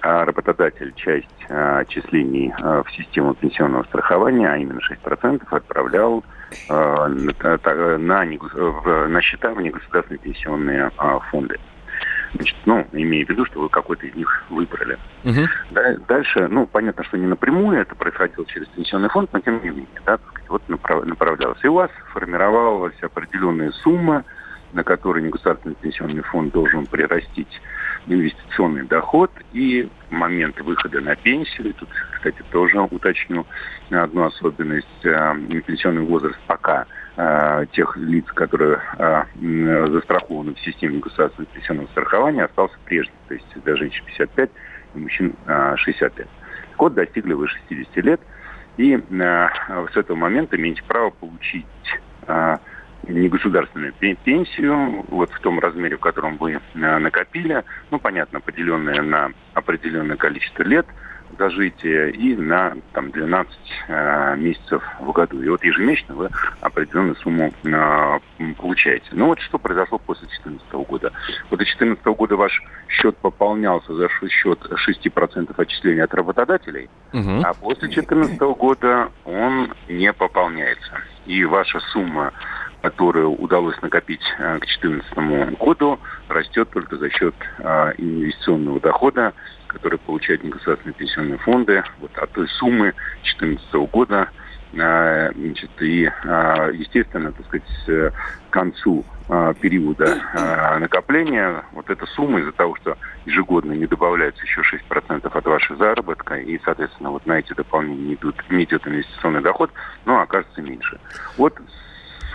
[0.00, 6.24] работодатель часть а, отчислений а, в систему пенсионного страхования, а именно 6%, отправлял
[6.68, 8.28] а, на,
[9.08, 11.56] на, счета в негосударственные пенсионные а, фонды.
[12.34, 14.98] Значит, ну, имея в виду, что вы какой-то из них выбрали.
[15.70, 19.70] Да, Дальше, ну, понятно, что не напрямую это происходило через пенсионный фонд, но тем не
[19.70, 21.62] менее, да, так сказать, вот направ- направлялось.
[21.64, 24.24] И у вас формировалась определенная сумма,
[24.72, 27.60] на которой негосударственный пенсионный фонд должен прирастить
[28.06, 33.46] инвестиционный доход и момент выхода на пенсию, и тут, кстати, тоже уточню
[33.90, 41.52] одну особенность, э, пенсионный возраст пока э, тех лиц, которые э, застрахованы в системе государственного
[41.52, 43.14] пенсионного страхования, остался прежним.
[43.28, 44.50] То есть для женщин 55,
[44.94, 46.28] и мужчин э, 60 лет.
[46.70, 48.20] Так вот, достигли вы 60 лет,
[48.76, 49.48] и э,
[49.92, 51.66] с этого момента имеете право получить
[52.26, 52.56] э,
[53.04, 56.58] негосударственную пе- пенсию, вот в том размере, в котором вы э,
[56.98, 60.86] накопили, ну, понятно, поделенное на определенное количество лет
[61.38, 63.52] зажития и на там, 12
[63.88, 65.42] э, месяцев в году.
[65.42, 66.30] И вот ежемесячно вы
[66.60, 68.18] определенную сумму э,
[68.56, 69.06] получаете.
[69.12, 71.12] Ну вот что произошло после 2014 года.
[71.50, 77.42] Вот до 2014 года ваш счет пополнялся за счет 6% отчисления от работодателей, Мгм.
[77.44, 80.92] а после 2014 года он не пополняется.
[81.26, 82.32] И ваша сумма,
[82.86, 89.32] которую удалось накопить э, к 2014 году, растет только за счет э, инвестиционного дохода,
[89.66, 92.94] который получают негосударственные пенсионные фонды вот от той суммы
[93.24, 94.28] 2014 года.
[94.72, 98.12] э, Значит, и, естественно, так сказать,
[98.50, 99.04] к концу
[99.60, 105.76] периода накопления вот эта сумма из-за того, что ежегодно не добавляется еще 6% от вашей
[105.76, 109.70] заработка, и, соответственно, вот на эти дополнения не, идут, не идет инвестиционный доход,
[110.04, 111.00] но окажется меньше.
[111.36, 111.58] Вот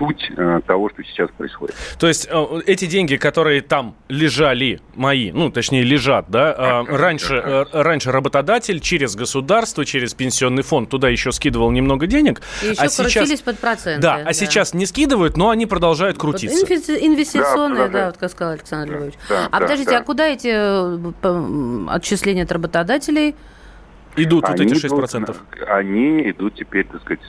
[0.02, 1.76] суть э, того, что сейчас происходит.
[2.00, 7.68] То есть э, эти деньги, которые там лежали, мои, ну, точнее, лежат, да, э, раньше,
[7.72, 12.42] раньше работодатель через государство, через пенсионный фонд туда еще скидывал немного денег.
[12.64, 14.02] И еще а сейчас, крутились под проценты.
[14.02, 16.66] да, а сейчас не скидывают, но они продолжают Вот крутиться.
[16.66, 19.14] инвести- инвестиционные, Да, да, вот как сказал Александр Да, Львович.
[19.30, 19.98] да, а да, подождите, да.
[20.00, 23.36] а куда эти отчисления от работодателей?
[24.18, 25.36] Идут вот эти идут 6%.
[25.60, 27.22] на- они идут теперь, так сказать,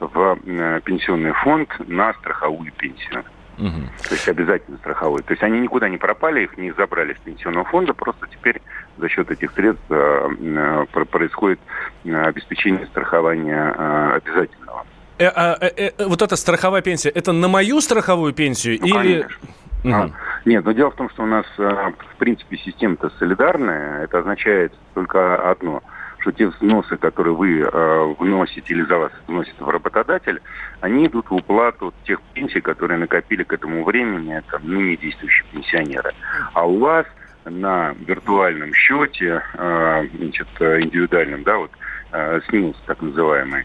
[0.00, 3.24] в э, пенсионный фонд на страховую пенсию.
[3.58, 3.88] Мгм.
[4.08, 5.22] То есть обязательно страховой.
[5.22, 8.60] То есть они никуда не пропали, их не забрали с пенсионного фонда, просто теперь
[8.98, 11.60] за счет этих средств э, э, про- происходит
[12.04, 14.84] э, обеспечение страхования э, обязательного.
[15.18, 19.20] Э, а, э, э, вот эта страховая пенсия, это на мою страховую пенсию Ну, или...
[19.22, 19.36] конечно.
[19.84, 19.94] Мгм.
[19.94, 20.10] А,
[20.44, 24.04] Нет, но дело в том, что у нас, э, в принципе, система-то солидарная.
[24.04, 25.82] Это означает только одно,
[26.20, 30.40] что те взносы, которые вы э, вносите или за вас вносит работодатель,
[30.80, 36.12] они идут в уплату тех пенсий, которые накопили к этому времени там, ныне действующие пенсионеры.
[36.54, 37.06] А у вас
[37.44, 41.72] на виртуальном счете, э, значит, индивидуальном, да, вот,
[42.12, 43.64] э, СНИЛС так называемый,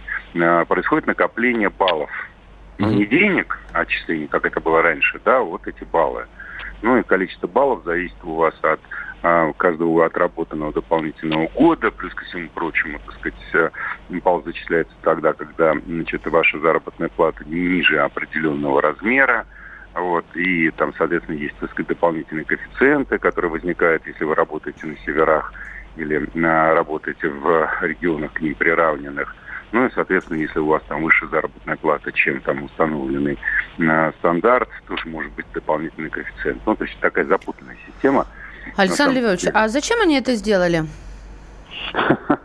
[0.68, 2.10] происходит накопление баллов.
[2.78, 6.28] Ну, не денег отчислений, как это было раньше, да, вот эти баллы.
[6.82, 8.80] Ну и количество баллов зависит у вас от
[9.24, 13.70] а, каждого отработанного дополнительного года, плюс ко всему прочему, так сказать, э,
[14.24, 19.48] балл зачисляется тогда, когда значит, ваша заработная плата ниже определенного размера.
[19.96, 24.96] Вот, и там, соответственно, есть, так сказать, дополнительные коэффициенты, которые возникают, если вы работаете на
[25.00, 25.52] северах
[25.96, 29.36] или а, работаете в регионах к ним приравненных.
[29.72, 33.38] Ну и, соответственно, если у вас там выше заработная плата, чем там установленный
[33.80, 36.62] э, стандарт, тоже может быть дополнительный коэффициент.
[36.66, 38.28] Ну, то есть такая запутанная система.
[38.76, 40.86] Александр Львович, а зачем они это сделали?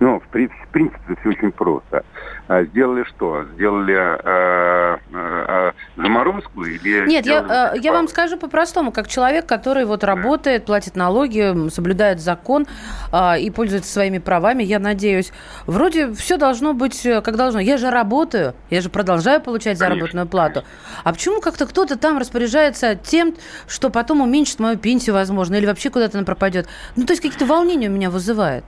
[0.00, 2.04] Ну, в при- в принципе, все очень просто.
[2.48, 3.44] А Сделали что?
[3.54, 7.06] Сделали э, э, э, заморозку или...
[7.06, 12.20] Нет, я, э, я вам скажу по-простому, как человек, который вот работает, платит налоги, соблюдает
[12.20, 12.66] закон
[13.12, 15.32] а, и пользуется своими правами, я надеюсь.
[15.66, 17.60] Вроде все должно быть как должно.
[17.60, 20.64] Я же работаю, я же продолжаю получать Конечно, заработную плату.
[21.04, 23.34] А почему как-то кто-то там распоряжается тем,
[23.66, 26.66] что потом уменьшит мою пенсию, возможно, или вообще куда-то она пропадет?
[26.96, 28.64] Ну, то есть какие-то волнения у меня вызывает.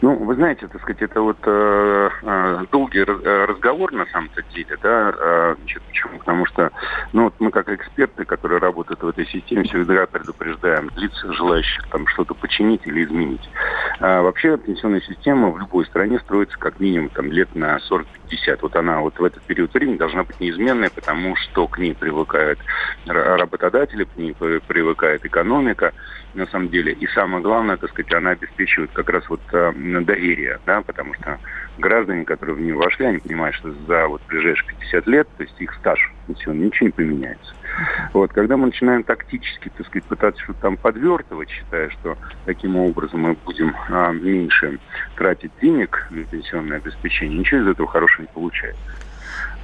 [0.00, 4.76] Ну, вы знаете, так сказать, это вот э, э, долгий э, разговор на самом-то деле,
[4.82, 6.18] да, э, значит, почему?
[6.18, 6.70] Потому что,
[7.12, 12.06] ну, вот мы как эксперты, которые работают в этой системе, всегда предупреждаем лиц, желающих там
[12.08, 13.48] что-то починить или изменить.
[14.00, 17.78] А вообще пенсионная система в любой стране строится как минимум там лет на
[18.32, 18.58] 40-50.
[18.62, 22.58] Вот она вот в этот период времени должна быть неизменной, потому что к ней привыкают
[23.06, 25.92] работодатели, к ней привыкает экономика,
[26.34, 26.92] на самом деле.
[26.92, 31.38] И самое главное, так сказать, она обеспечивает как раз вот э, доверие, да, потому что
[31.78, 35.60] граждане, которые в нее вошли, они понимают, что за вот ближайшие 50 лет, то есть
[35.60, 37.54] их стаж пенсионный, ничего не поменяется.
[38.12, 43.20] Вот, когда мы начинаем тактически, так сказать, пытаться что-то там подвертывать, считая, что таким образом
[43.20, 44.78] мы будем а, меньше
[45.16, 48.82] тратить денег на пенсионное обеспечение, ничего из этого хорошего не получается.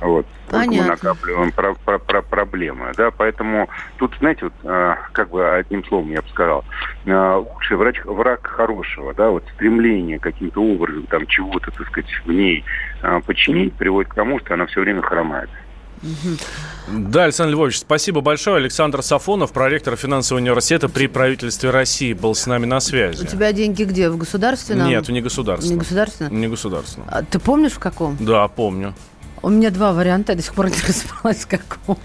[0.01, 0.27] Вот.
[0.51, 0.83] Понятно.
[0.83, 2.93] Мы накапливаем про про про проблемы.
[2.97, 3.11] Да?
[3.11, 6.65] Поэтому тут, знаете, вот, э, как бы одним словом я бы сказал,
[7.05, 12.31] э, лучший врач, враг хорошего, да, вот стремление каким-то образом там чего-то, так сказать, в
[12.31, 12.65] ней
[13.03, 15.51] э, починить приводит к тому, что она все время хромает.
[16.89, 18.57] Да, Александр Львович, спасибо большое.
[18.57, 23.23] Александр Сафонов, проректор финансового университета при правительстве России, был с нами на связи.
[23.23, 24.09] У тебя деньги где?
[24.09, 24.89] В государственном?
[24.89, 25.79] Нет, не государственном.
[25.79, 26.41] Не государственном?
[26.41, 27.09] Не государственном.
[27.11, 28.17] А ты помнишь в каком?
[28.21, 28.95] Да, помню.
[29.43, 31.99] У меня два варианта, я до сих пор не разобралась, каком.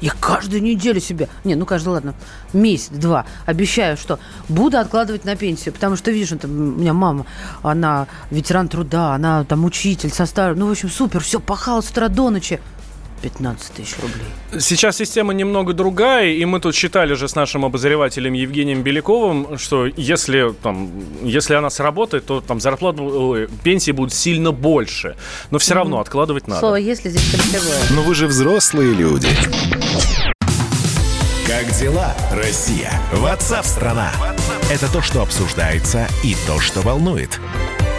[0.00, 2.14] Я каждую неделю себе, не, ну каждый, ладно,
[2.52, 7.26] месяц, два, обещаю, что буду откладывать на пенсию, потому что, видишь, там, у меня мама,
[7.62, 12.08] она ветеран труда, она там учитель, состав, ну, в общем, супер, все, пахала с утра
[12.08, 12.60] до ночи.
[13.22, 14.60] 15 тысяч рублей.
[14.60, 19.86] Сейчас система немного другая, и мы тут считали же с нашим обозревателем Евгением Беляковым, что
[19.86, 20.90] если, там,
[21.22, 23.02] если она сработает, то там зарплата,
[23.62, 25.16] пенсии будут сильно больше.
[25.50, 26.02] Но все равно mm-hmm.
[26.02, 26.60] откладывать надо.
[26.60, 27.78] Слово «если» здесь ключевое.
[27.90, 29.28] Но вы же взрослые люди.
[31.46, 32.92] Как дела, Россия?
[33.12, 34.12] Ватсап-страна!
[34.70, 37.40] Это то, что обсуждается и то, что волнует.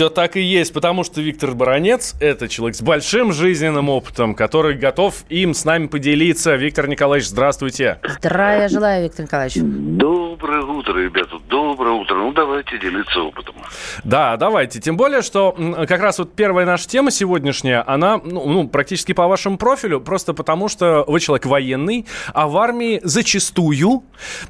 [0.00, 4.74] Все так и есть, потому что Виктор Баранец– это человек с большим жизненным опытом, который
[4.74, 6.56] готов им с нами поделиться.
[6.56, 8.00] Виктор Николаевич, здравствуйте.
[8.18, 9.56] Здравия желаю, Виктор Николаевич.
[9.60, 11.36] Доброе утро, ребята.
[11.50, 12.14] Доброе утро.
[12.14, 13.56] Ну, давайте делиться опытом.
[14.02, 14.80] Да, давайте.
[14.80, 15.54] Тем более, что
[15.86, 20.32] как раз вот первая наша тема сегодняшняя, она ну, ну, практически по вашему профилю, просто
[20.32, 24.02] потому что вы человек военный, а в армии зачастую,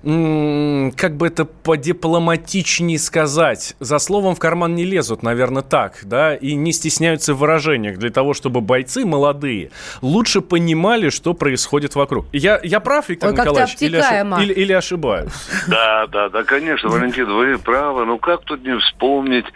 [0.04, 6.54] как бы это подипломатичнее сказать, за словом в карман не лезут, наверное, так, да, и
[6.54, 9.70] не стесняются в выражениях для того, чтобы бойцы молодые
[10.02, 12.26] лучше понимали, что происходит вокруг.
[12.32, 14.38] Я, я прав, Виктор Ой, Николаевич, или, ошиб...
[14.40, 15.32] или, или ошибаюсь?
[15.68, 18.04] Да, да, да, конечно, Валентин, вы правы.
[18.04, 19.46] Ну как тут не вспомнить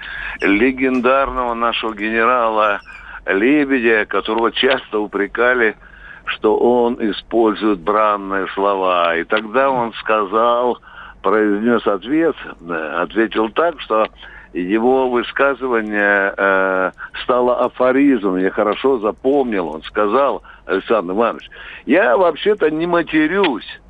[0.41, 2.81] легендарного нашего генерала
[3.27, 5.77] Лебедя, которого часто упрекали
[6.27, 9.15] что он использует бранные слова.
[9.17, 10.79] И тогда он сказал,
[11.23, 12.37] произнес ответ,
[12.97, 14.09] ответил так, что
[14.55, 16.91] его высказывание э,
[17.23, 19.69] стало афоризмом, я хорошо запомнил.
[19.69, 21.51] Он сказал, Александр Иванович,
[21.87, 23.81] я вообще-то не матерюсь,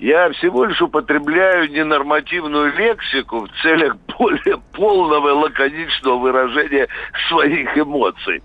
[0.00, 6.88] я всего лишь употребляю ненормативную лексику в целях более полного и лаконичного выражения
[7.28, 8.42] своих эмоций.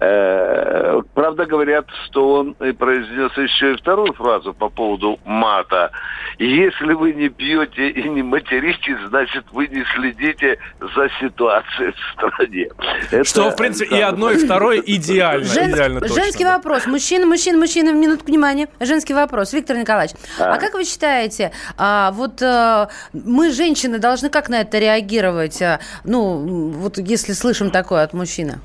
[0.00, 5.92] Э, правда, говорят, что он произнес еще и вторую фразу по поводу мата.
[6.38, 12.68] Если вы не пьете и не материтесь, значит, вы не следите за ситуацией в стране.
[13.10, 15.44] Это, что, в принципе, и одно, и второе идеально.
[15.44, 15.70] Жен...
[15.70, 16.86] идеально Женский вопрос.
[16.86, 18.68] Мужчина, мужчина, мужчина, минутку внимания.
[18.80, 19.52] Женский вопрос.
[19.52, 24.62] Виктор Николаевич, а, а как вы считаете, а, вот а, мы, женщины, должны как на
[24.62, 25.60] это реагировать?
[25.60, 28.60] А, ну, вот если слышим такое от мужчины.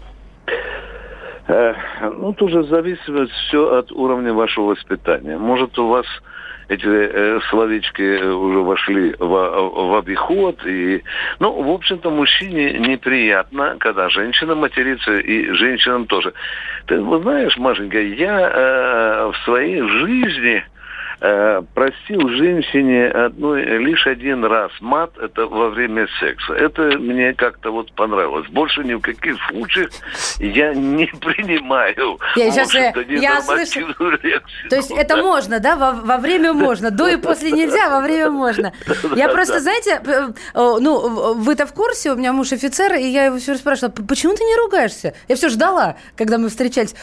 [1.48, 5.38] Э, ну, тоже зависит все от уровня вашего воспитания.
[5.38, 6.06] Может, у вас
[6.70, 10.66] эти э, словечки уже вошли в, в обиход.
[10.66, 11.04] И,
[11.40, 16.34] ну, в общем-то, мужчине неприятно, когда женщина матерится, и женщинам тоже.
[16.88, 20.64] Ты, вы знаешь, Машенька, я э, в своей жизни
[21.22, 26.54] э, простил женщине одной, лишь один раз мат, это во время секса.
[26.54, 28.48] Это мне как-то вот понравилось.
[28.50, 29.90] Больше ни в каких случаях
[30.40, 32.20] я не принимаю.
[32.36, 33.94] Я сейчас я, я слышу.
[34.70, 35.76] То есть это можно, да?
[35.76, 36.92] Во, во время можно.
[36.92, 38.74] До и после нельзя, во время можно.
[39.16, 40.02] Я просто, знаете,
[40.54, 44.44] ну, вы-то в курсе, у меня муж офицер, и я его все спрашивала, почему ты
[44.44, 45.14] не ругаешься?
[45.28, 46.96] Я все ждала, когда мы встречались.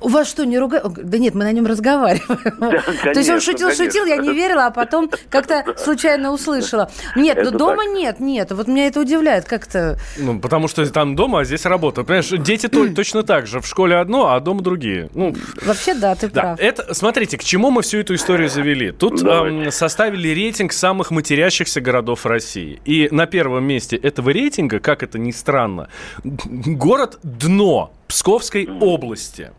[0.00, 0.92] У вас что, не ругают?
[0.92, 2.38] Да нет, мы на нем разговариваем.
[2.58, 3.84] Да, конечно, То есть он шутил, конечно.
[3.84, 6.90] шутил, я не верила, а потом как-то случайно услышала.
[7.16, 7.94] Нет, но ну дома так.
[7.94, 8.52] нет, нет.
[8.52, 9.98] Вот меня это удивляет как-то.
[10.18, 12.04] Ну, потому что там дома, а здесь работа.
[12.04, 13.60] Понимаешь, дети точно так же.
[13.60, 15.10] В школе одно, а дома другие.
[15.14, 16.42] Ну, Вообще, да, ты да.
[16.42, 16.60] прав.
[16.60, 18.92] Это, смотрите, к чему мы всю эту историю завели.
[18.92, 22.80] Тут эм, составили рейтинг самых матерящихся городов России.
[22.84, 25.88] И на первом месте этого рейтинга, как это ни странно,
[26.22, 29.50] город Дно Псковской области.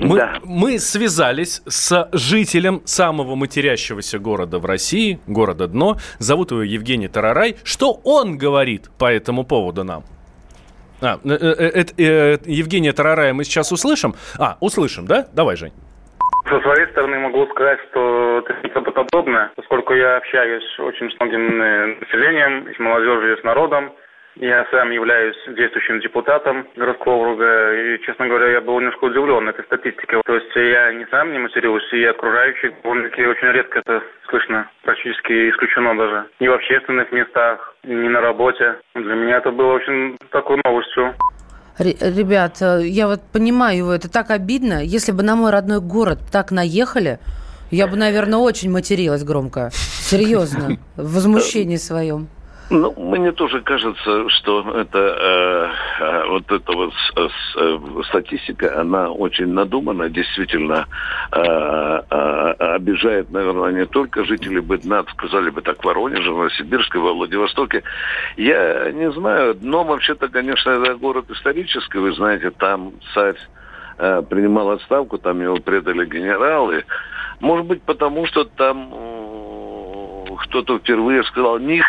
[0.00, 0.38] Мы, да.
[0.44, 5.96] мы связались с жителем самого матерящегося города в России, города Дно.
[6.18, 7.56] Зовут его Евгений Тарарай.
[7.64, 10.04] Что он говорит по этому поводу нам?
[11.02, 14.14] А, э, э, э, э, Евгения Тарарая мы сейчас услышим.
[14.38, 15.26] А, услышим, да?
[15.32, 15.72] Давай, Жень.
[16.48, 21.58] Со своей стороны могу сказать, что это что-то подобное, поскольку я общаюсь очень с многим
[22.00, 23.92] населением, с молодежью, с народом.
[24.36, 29.64] Я сам являюсь действующим депутатом городского округа, и, честно говоря, я был немножко удивлен этой
[29.64, 30.22] статистикой.
[30.24, 35.50] То есть я не сам не матерился, и окружающие довольно-таки очень редко это слышно, практически
[35.50, 36.26] исключено даже.
[36.40, 38.76] Ни в общественных местах, ни на работе.
[38.94, 41.14] Для меня это было очень такой новостью.
[41.78, 44.82] Ребят, э, я вот понимаю его, это так обидно.
[44.82, 47.18] Если бы на мой родной город так наехали,
[47.70, 49.70] я бы, наверное, очень материлась громко.
[49.72, 52.28] Серьезно, в возмущении своем.
[52.70, 58.80] Ну, мне тоже кажется, что это э, э вот эта вот с, с, э, статистика,
[58.80, 60.86] она очень надумана, действительно
[61.30, 67.82] э, э, обижает, наверное, не только жителей Беднат, сказали бы так, Воронежа, Новосибирска, во Владивостоке.
[68.38, 73.36] Я не знаю, но вообще-то, конечно, это город исторический, вы знаете, там царь
[73.98, 76.84] э, принимал отставку, там его предали генералы.
[77.40, 78.90] Может быть, потому что там
[80.38, 81.84] кто-то впервые сказал, них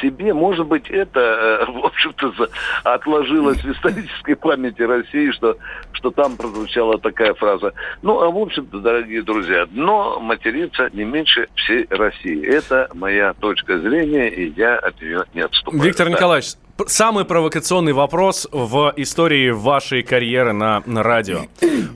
[0.00, 2.48] себе, может быть, это, э, в общем-то,
[2.84, 5.56] отложилось в исторической памяти России, что,
[5.92, 7.72] что там прозвучала такая фраза.
[8.02, 12.44] Ну, а в общем-то, дорогие друзья, дно материться не меньше всей России.
[12.46, 15.82] Это моя точка зрения, и я от нее не отступаю.
[15.82, 16.12] Виктор да.
[16.12, 16.54] Николаевич,
[16.86, 21.42] Самый провокационный вопрос в истории вашей карьеры на, на радио.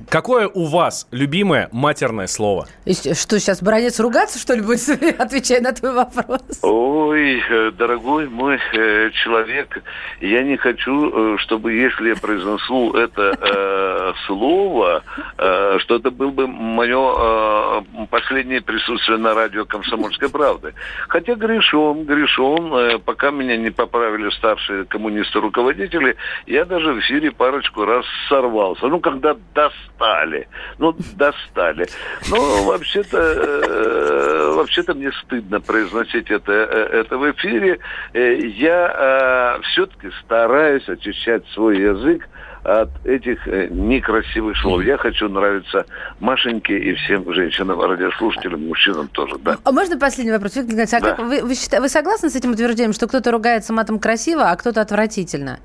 [0.09, 2.69] Какое у вас любимое матерное слово?
[2.85, 6.61] И что, сейчас бронец ругаться, что ли, будет, отвечая на твой вопрос?
[6.63, 9.83] Ой, э, дорогой мой э, человек,
[10.21, 15.03] я не хочу, э, чтобы если я произнесу это э, слово,
[15.37, 20.73] э, что это был бы мое э, последнее присутствие на радио «Комсомольской правды».
[21.09, 26.17] Хотя грешен, грешен, э, пока меня не поправили старшие наши коммунисты-руководители,
[26.47, 28.87] я даже в эфире парочку раз сорвался.
[28.87, 30.49] Ну, когда достали.
[30.79, 31.87] Ну, достали.
[32.29, 37.79] Ну, вообще-то, э, вообще-то мне стыдно произносить это, э, это в эфире.
[38.13, 42.29] Э, я все-таки стараюсь очищать свой язык
[42.69, 44.83] от этих э, некрасивых слов.
[44.83, 45.87] Я хочу нравиться
[46.21, 49.57] Машеньке и всем женщинам, радиослушателям, мужчинам тоже, да.
[49.65, 50.57] А можно последний вопрос?
[50.57, 51.11] Виктор Николаевич, а да.
[51.13, 54.57] как, вы, вы, считаете, вы согласны с этим утверждением, что кто-то ругается матом красиво, а
[54.57, 55.61] кто-то отвратительно?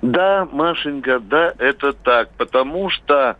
[0.00, 3.36] Да, Машенька, да, это так, потому что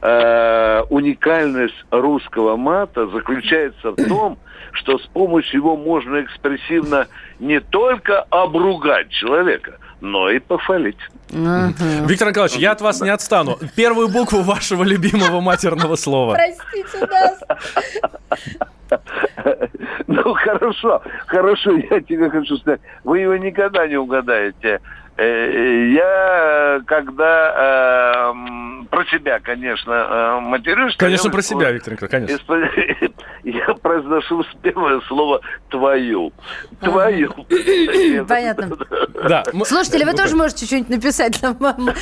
[0.00, 4.38] э, уникальность русского мата заключается в том,
[4.72, 7.08] что с помощью его можно экспрессивно
[7.40, 10.98] не только обругать человека, но и похвалить.
[11.32, 11.72] Ага.
[12.06, 13.58] Виктор Николаевич, я от вас не отстану.
[13.76, 16.34] Первую букву вашего любимого матерного слова.
[16.34, 17.40] Простите нас.
[20.08, 22.80] Ну, хорошо, хорошо, я тебе хочу сказать.
[23.04, 24.80] Вы его никогда не угадаете.
[25.20, 30.96] Э, я, когда э, про себя, конечно, э, матерюсь...
[30.96, 33.12] Конечно, про себя, Виктор Николаевич, конечно.
[33.44, 36.32] Я произношу первое слово «твою».
[36.80, 37.32] «Твою».
[38.28, 38.70] Понятно.
[39.28, 39.44] Да.
[39.66, 41.38] Слушатели, вы тоже можете что-нибудь написать.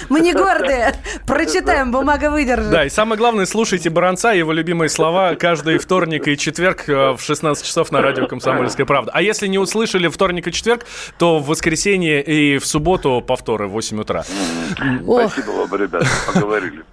[0.09, 0.93] Мы не гордые.
[1.27, 2.71] Прочитаем, бумага выдержит.
[2.71, 7.67] Да, и самое главное, слушайте Баранца, его любимые слова каждый вторник и четверг в 16
[7.67, 9.11] часов на радио «Комсомольская правда».
[9.13, 10.87] А если не услышали вторник и четверг,
[11.19, 14.23] то в воскресенье и в субботу что повторы в 8 утра.
[14.23, 16.85] Спасибо вам, ребята, поговорили.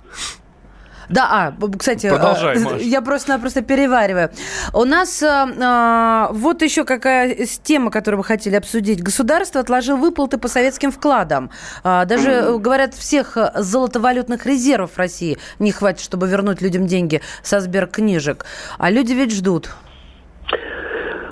[1.10, 2.82] Да, а, кстати, Продолжай, э, Маш.
[2.82, 4.32] я просто-напросто перевариваю.
[4.74, 9.04] У нас э, э, вот еще какая тема, которую вы хотели обсудить.
[9.04, 11.52] Государство отложило выплаты по советским вкладам.
[11.84, 17.22] А, Даже, э, говорят, всех э, золотовалютных резервов России не хватит, чтобы вернуть людям деньги
[17.44, 18.46] со сберкнижек.
[18.80, 19.70] А люди ведь ждут.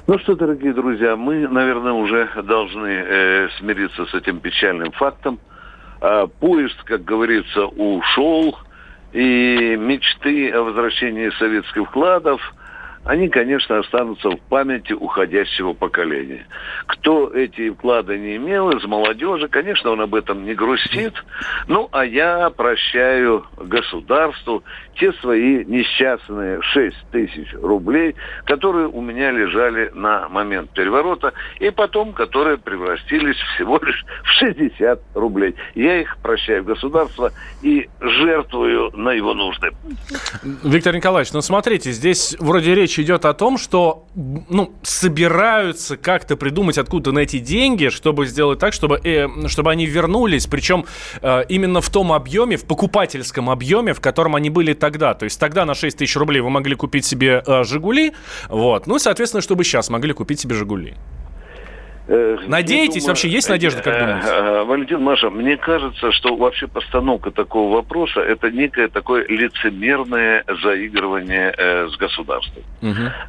[0.06, 5.40] Ну что, дорогие друзья, мы, наверное, уже должны э, смириться с этим печальным фактом.
[6.02, 8.58] А, поезд, как говорится, ушел,
[9.14, 12.42] и мечты о возвращении советских вкладов,
[13.06, 16.48] они, конечно, останутся в памяти уходящего поколения.
[16.88, 21.14] Кто эти вклады не имел из молодежи, конечно, он об этом не грустит.
[21.68, 24.64] Ну, а я прощаю государству
[24.98, 32.14] те свои несчастные 6 тысяч рублей, которые у меня лежали на момент переворота, и потом,
[32.14, 35.56] которые превратились всего лишь в 60 рублей.
[35.76, 37.32] Я их прощаю государство
[37.62, 39.72] и жертвую на его нужды.
[40.64, 46.78] Виктор Николаевич, ну смотрите, здесь вроде речь идет о том, что ну, собираются как-то придумать,
[46.78, 50.86] откуда найти деньги, чтобы сделать так, чтобы, э, чтобы они вернулись, причем
[51.22, 55.14] э, именно в том объеме, в покупательском объеме, в котором они были тогда.
[55.14, 58.14] То есть тогда на 6 тысяч рублей вы могли купить себе э, «Жигули»,
[58.50, 60.96] вот, ну и, соответственно, чтобы сейчас могли купить себе «Жигули».
[62.08, 63.04] Э, Надеетесь?
[63.04, 64.28] думаю, Вообще есть надежда, как э, думаете?
[64.30, 71.54] э, Валентин, Маша, мне кажется, что вообще постановка такого вопроса– это некое такое лицемерное заигрывание
[71.58, 72.64] э, с государством.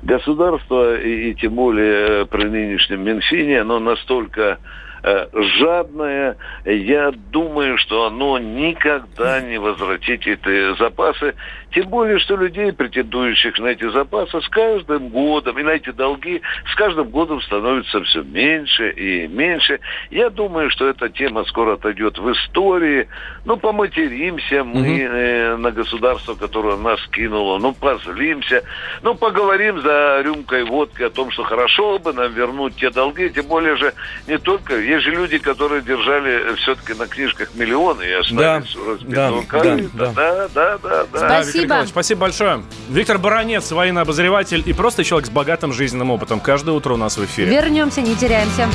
[0.03, 4.59] Государство, и, и тем более при нынешнем Минфине, оно настолько
[5.05, 11.35] жадное, я думаю, что оно никогда не возвратит эти запасы.
[11.73, 16.41] Тем более, что людей, претендующих на эти запасы, с каждым годом, и на эти долги,
[16.71, 19.81] с каждым годом становится все меньше и меньше.
[20.11, 23.09] Я думаю, что эта тема скоро отойдет в истории.
[23.45, 28.63] Ну, поматеримся мы э, на государство, которое нас кинуло, ну, позлимся,
[29.03, 33.47] ну, поговорим за рюмкой водки о том, что хорошо бы нам вернуть те долги, тем
[33.47, 33.93] более же
[34.29, 39.89] не только, есть же люди, которые держали все-таки на книжках миллионы и остались да, корыта.
[39.93, 41.29] да, да, да, да, да.
[41.29, 42.63] Да, Виктор Николаевич, спасибо большое.
[42.89, 46.41] Виктор Баранец, военный обозреватель и просто человек с богатым жизненным опытом.
[46.41, 47.51] Каждое утро у нас в эфире.
[47.51, 48.69] Вернемся, не теряемся.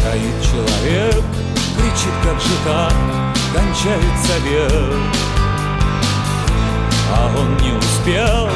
[0.00, 1.24] Стоит человек,
[1.76, 2.90] кричит как жука,
[3.54, 4.72] кончается век.
[7.14, 8.48] А он не успел,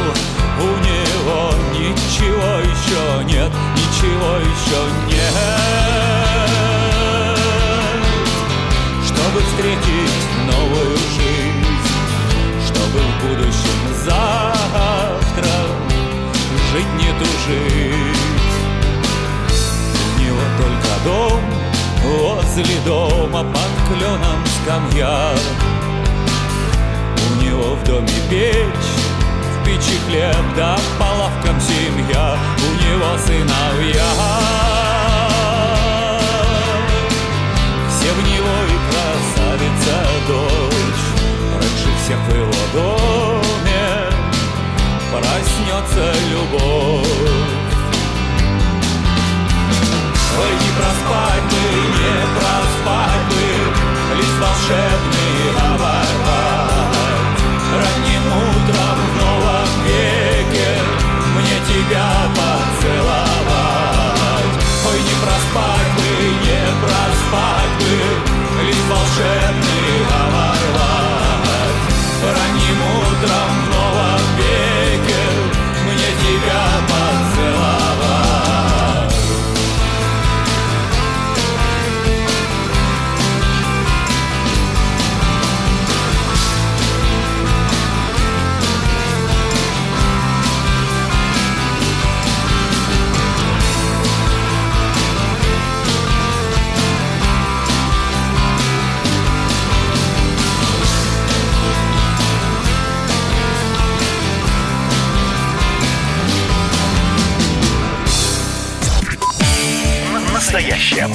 [0.58, 5.91] у него ничего еще нет, ничего еще нет.
[9.52, 11.66] Встретить новую жизнь,
[12.64, 15.52] чтобы в будущем завтра
[16.72, 18.16] жить не тужить.
[20.16, 21.40] У него только дом,
[22.02, 25.34] возле дома под кленом скамья.
[27.30, 28.92] У него в доме печь,
[29.44, 32.38] в печи хлеб, да по лавкам семья.
[32.56, 34.21] У него сыновья.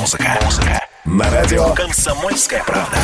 [0.07, 0.39] Музыка.
[0.41, 0.87] Музыка.
[1.03, 2.97] На радио «Комсомольская правда».